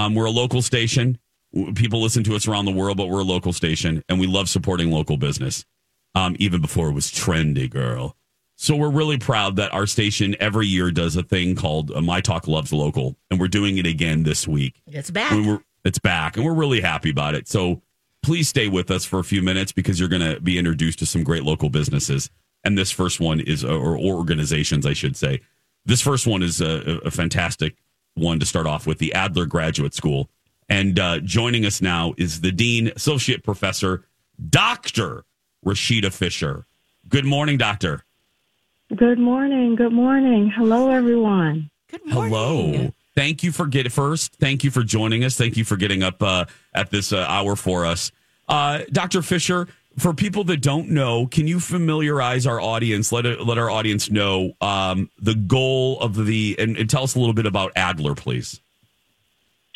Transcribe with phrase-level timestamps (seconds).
[0.00, 1.18] Um, we're a local station.
[1.74, 4.48] People listen to us around the world, but we're a local station, and we love
[4.48, 5.66] supporting local business.
[6.14, 8.16] Um, even before it was trendy, girl.
[8.56, 12.22] So we're really proud that our station every year does a thing called uh, My
[12.22, 14.80] Talk Loves Local, and we're doing it again this week.
[14.86, 15.32] It's back.
[15.32, 17.46] We were, it's back, and we're really happy about it.
[17.46, 17.82] So
[18.22, 21.06] please stay with us for a few minutes because you're going to be introduced to
[21.06, 22.30] some great local businesses.
[22.64, 25.42] And this first one is, or organizations, I should say.
[25.84, 27.76] This first one is a, a fantastic
[28.14, 30.28] one to start off with the Adler Graduate School.
[30.68, 34.04] And uh, joining us now is the Dean, Associate Professor,
[34.48, 35.24] Dr.
[35.64, 36.66] Rashida Fisher.
[37.08, 38.04] Good morning, Doctor.
[38.94, 39.74] Good morning.
[39.74, 40.50] Good morning.
[40.50, 41.70] Hello, everyone.
[41.88, 42.32] Good morning.
[42.32, 42.92] Hello.
[43.14, 44.34] Thank you for getting first.
[44.36, 45.36] Thank you for joining us.
[45.36, 48.12] Thank you for getting up uh, at this uh, hour for us,
[48.48, 49.22] uh, Dr.
[49.22, 49.66] Fisher.
[49.98, 53.12] For people that don't know, can you familiarize our audience?
[53.12, 57.14] Let it, let our audience know um, the goal of the and, and tell us
[57.14, 58.60] a little bit about Adler, please.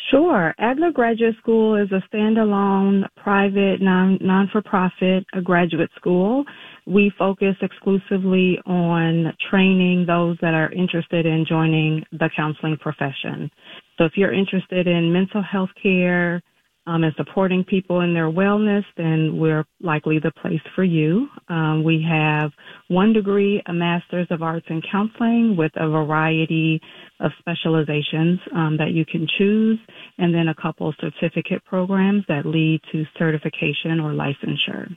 [0.09, 0.53] Sure.
[0.59, 6.45] Adler Graduate School is a standalone, private, non non for profit graduate school
[6.85, 13.49] we focus exclusively on training those that are interested in joining the counseling profession.
[13.97, 16.41] So if you're interested in mental health care
[16.87, 21.27] um, and supporting people in their wellness, then we're likely the place for you.
[21.49, 22.51] Um, we have
[22.87, 26.79] one degree, a master's of arts in counseling with a variety
[27.19, 29.79] of specializations um, that you can choose,
[30.17, 34.95] and then a couple certificate programs that lead to certification or licensure.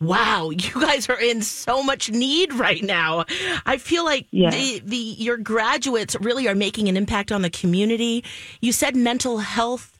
[0.00, 3.24] Wow, you guys are in so much need right now.
[3.66, 8.24] I feel like the, the your graduates really are making an impact on the community.
[8.60, 9.97] You said mental health.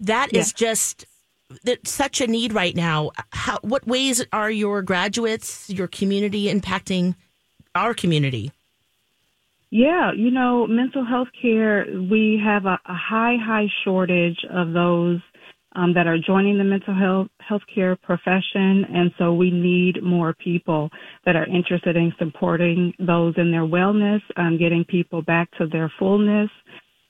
[0.00, 0.40] That yeah.
[0.40, 1.06] is just
[1.84, 3.10] such a need right now.
[3.32, 7.14] How, what ways are your graduates, your community impacting
[7.74, 8.52] our community?
[9.70, 15.20] Yeah, you know, mental health care, we have a, a high, high shortage of those
[15.76, 20.90] um, that are joining the mental health healthcare profession, and so we need more people
[21.24, 25.92] that are interested in supporting those in their wellness, um, getting people back to their
[25.98, 26.50] fullness,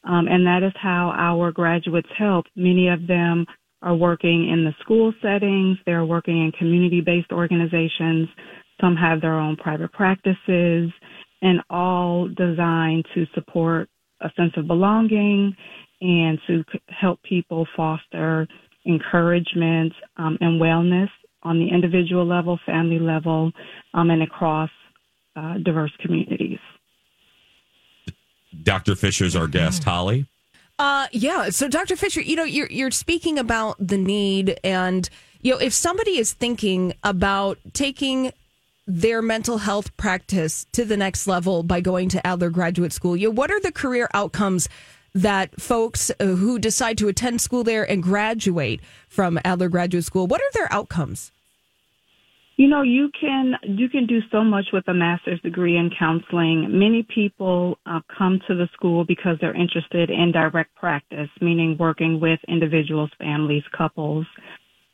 [0.04, 2.46] um, and that is how our graduates help.
[2.56, 3.46] Many of them
[3.82, 8.28] are working in the school settings, they're working in community-based organizations.
[8.80, 10.90] Some have their own private practices,
[11.42, 13.88] and all designed to support
[14.20, 15.54] a sense of belonging
[16.00, 18.46] and to help people foster
[18.86, 21.08] encouragement um, and wellness
[21.42, 23.52] on the individual level, family level,
[23.94, 24.70] um, and across
[25.36, 26.58] uh, diverse communities.
[28.62, 28.94] Dr.
[28.94, 30.26] Fisher's our guest, Holly.
[30.78, 31.50] Uh, yeah.
[31.50, 31.96] So, Dr.
[31.96, 35.08] Fisher, you know, you're you're speaking about the need, and
[35.42, 38.32] you know, if somebody is thinking about taking
[38.86, 43.28] their mental health practice to the next level by going to Adler Graduate School, you
[43.28, 44.68] know, what are the career outcomes
[45.14, 50.26] that folks uh, who decide to attend school there and graduate from Adler Graduate School,
[50.26, 51.32] what are their outcomes?
[52.60, 56.66] You know, you can you can do so much with a master's degree in counseling.
[56.68, 62.20] Many people uh, come to the school because they're interested in direct practice, meaning working
[62.20, 64.26] with individuals, families, couples,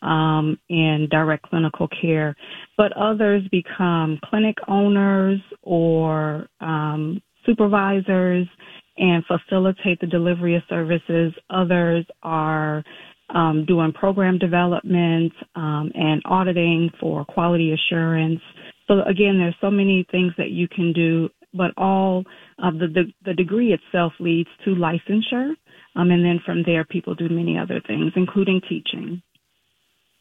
[0.00, 2.36] um, in direct clinical care.
[2.76, 8.46] But others become clinic owners or um, supervisors
[8.96, 11.32] and facilitate the delivery of services.
[11.50, 12.84] Others are
[13.30, 18.40] um, doing program development um, and auditing for quality assurance.
[18.86, 22.24] So again, there's so many things that you can do, but all
[22.62, 25.52] of the, the, the degree itself leads to licensure.
[25.96, 29.22] Um, and then from there, people do many other things, including teaching.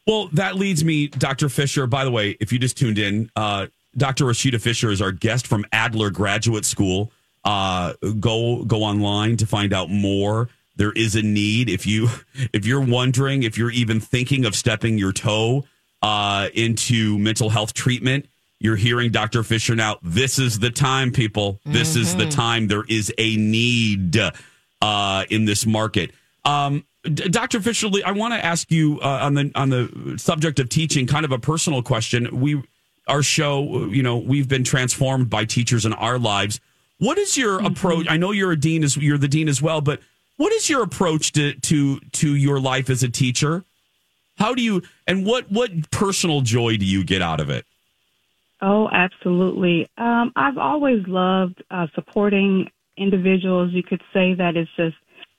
[0.06, 1.48] Well, that leads me, Dr.
[1.48, 1.86] Fisher.
[1.86, 3.66] By the way, if you just tuned in, uh,
[3.96, 4.24] Dr.
[4.24, 7.10] Rashida Fisher is our guest from Adler Graduate School.
[7.44, 10.48] Uh, go go online to find out more.
[10.76, 12.08] There is a need if you
[12.52, 15.64] if you're wondering if you're even thinking of stepping your toe
[16.02, 18.26] uh, into mental health treatment.
[18.58, 19.42] You're hearing Dr.
[19.42, 19.98] Fisher now.
[20.02, 21.60] This is the time, people.
[21.66, 22.00] This mm-hmm.
[22.00, 22.30] is the mm-hmm.
[22.30, 22.68] time.
[22.68, 24.18] There is a need
[24.80, 26.12] uh, in this market.
[26.44, 27.60] Um, Dr.
[27.60, 31.24] Fisher, I want to ask you uh, on the on the subject of teaching, kind
[31.24, 32.40] of a personal question.
[32.40, 32.62] We
[33.06, 36.60] our show, you know, we've been transformed by teachers in our lives.
[36.98, 37.66] What is your mm-hmm.
[37.66, 38.06] approach?
[38.08, 40.00] I know you're a dean as you're the dean as well, but
[40.36, 43.64] what is your approach to to to your life as a teacher?
[44.38, 47.64] How do you and what what personal joy do you get out of it?
[48.60, 49.90] Oh, absolutely.
[49.98, 53.72] Um, I've always loved uh, supporting individuals.
[53.72, 54.96] You could say that it's just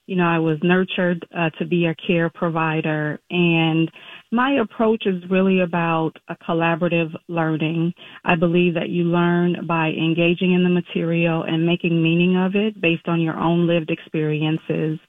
[0.07, 3.91] you know, I was nurtured uh, to be a care provider and
[4.31, 7.93] my approach is really about a collaborative learning.
[8.25, 12.81] I believe that you learn by engaging in the material and making meaning of it
[12.81, 14.99] based on your own lived experiences.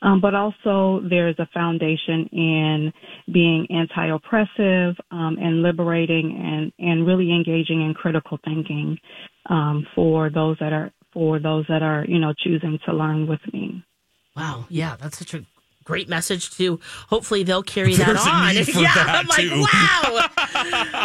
[0.00, 2.92] Um, but also there's a foundation in
[3.32, 8.98] being anti-oppressive um, and liberating and, and really engaging in critical thinking
[9.48, 13.40] um, for those that are for those that are you know choosing to learn with
[13.52, 13.84] me.
[14.36, 15.44] Wow, yeah, that's such a
[15.84, 18.54] great message to hopefully they'll carry that There's a on.
[18.54, 19.50] need for yeah, that, I'm like,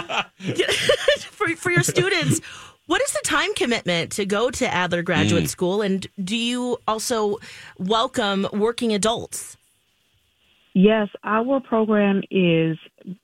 [0.07, 0.23] wow.
[1.31, 2.39] for for your students,
[2.85, 5.49] what is the time commitment to go to Adler Graduate Mm.
[5.49, 7.37] School and do you also
[7.77, 9.57] welcome working adults?
[10.73, 12.77] Yes, our program is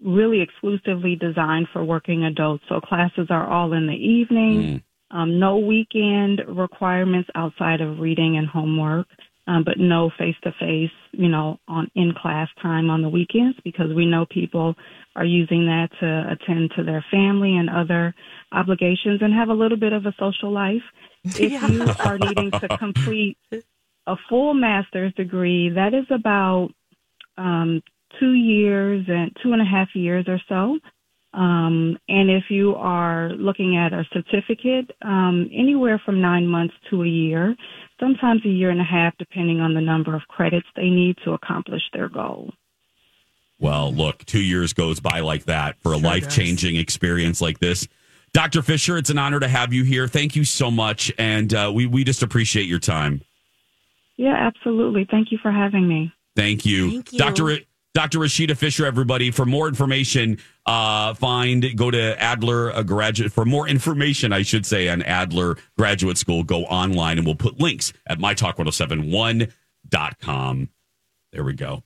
[0.04, 2.64] really exclusively designed for working adults.
[2.68, 8.48] So classes are all in the evening, um, no weekend requirements outside of reading and
[8.48, 9.06] homework,
[9.48, 13.58] um, but no face to face, you know, on in class time on the weekends
[13.64, 14.76] because we know people
[15.16, 18.16] are using that to attend to their family and other
[18.52, 20.84] obligations and have a little bit of a social life.
[21.26, 23.38] If you are needing to complete
[24.08, 26.70] a full master's degree, that is about
[27.38, 27.82] um,
[28.20, 30.80] two years and two and a half years or so.
[31.34, 37.04] Um, and if you are looking at a certificate, um, anywhere from nine months to
[37.04, 37.56] a year,
[38.04, 41.32] sometimes a year and a half, depending on the number of credits they need to
[41.32, 42.52] accomplish their goal.
[43.60, 47.88] Well, look, two years goes by like that for a life changing experience like this.
[48.34, 48.62] Dr.
[48.62, 50.08] Fisher, it's an honor to have you here.
[50.08, 51.14] Thank you so much.
[51.18, 53.22] And uh, we, we just appreciate your time.
[54.18, 55.08] Yeah, absolutely.
[55.10, 56.12] Thank you for having me.
[56.36, 56.90] Thank you.
[56.90, 57.20] Thank you.
[57.20, 57.58] Dr.
[57.94, 58.20] Dr.
[58.20, 59.30] Rashida Fisher, everybody.
[59.30, 63.32] For more information, uh, find, go to Adler a graduate.
[63.32, 67.60] For more information, I should say, on Adler Graduate School, go online and we'll put
[67.60, 70.70] links at mytalk1071.com.
[71.32, 71.84] There we go.